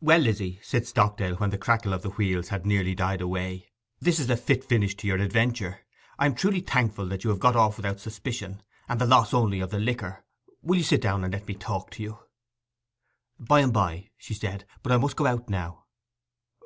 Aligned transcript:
'Well, 0.00 0.20
Lizzy,' 0.20 0.58
said 0.62 0.86
Stockdale, 0.86 1.34
when 1.34 1.50
the 1.50 1.58
crackle 1.58 1.92
of 1.92 2.00
the 2.00 2.08
wheels 2.08 2.48
had 2.48 2.64
nearly 2.64 2.94
died 2.94 3.20
away. 3.20 3.68
'This 4.00 4.18
is 4.20 4.30
a 4.30 4.36
fit 4.38 4.64
finish 4.64 4.96
to 4.96 5.06
your 5.06 5.18
adventure. 5.18 5.80
I 6.18 6.24
am 6.24 6.34
truly 6.34 6.60
thankful 6.60 7.04
that 7.10 7.22
you 7.22 7.28
have 7.28 7.38
got 7.38 7.54
off 7.54 7.76
without 7.76 8.00
suspicion, 8.00 8.62
and 8.88 8.98
the 8.98 9.04
loss 9.04 9.34
only 9.34 9.60
of 9.60 9.68
the 9.68 9.78
liquor. 9.78 10.24
Will 10.62 10.78
you 10.78 10.82
sit 10.84 11.02
down 11.02 11.22
and 11.22 11.34
let 11.34 11.46
me 11.46 11.52
talk 11.52 11.90
to 11.90 12.02
you?' 12.02 12.18
'By 13.38 13.60
and 13.60 13.72
by,' 13.74 14.08
she 14.16 14.32
said. 14.32 14.64
'But 14.82 14.90
I 14.92 14.96
must 14.96 15.16
go 15.16 15.26
out 15.26 15.50
now. 15.50 15.84